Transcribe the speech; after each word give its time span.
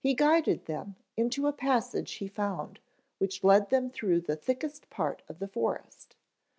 "He 0.03 0.15
guided 0.15 0.65
them 0.65 0.95
into 1.15 1.45
a 1.45 1.53
passage 1.53 2.13
he 2.13 2.25
had 2.25 2.33
found 2.33 2.79
which 3.19 3.43
lead 3.43 3.69
them 3.69 3.91
through 3.91 4.21
the 4.21 4.35
thickest 4.35 4.89
part 4.89 5.21
of 5.29 5.37
the 5.37 5.47
forest. 5.47 6.15